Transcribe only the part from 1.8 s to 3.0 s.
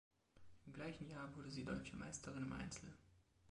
Meisterin im Einzel.